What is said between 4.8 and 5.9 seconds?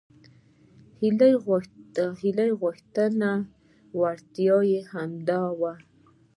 همدا وو.